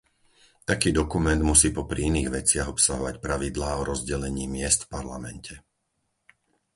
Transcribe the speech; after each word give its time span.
Taký 0.69 0.89
dokument 0.99 1.37
musí 1.51 1.69
popri 1.77 1.99
iných 2.09 2.29
veciach 2.37 2.71
obsahovať 2.73 3.15
pravidlá 3.25 3.69
o 3.79 3.85
rozdelení 3.91 4.45
miest 4.55 4.79
v 4.89 4.97
Parlamente. 4.97 5.53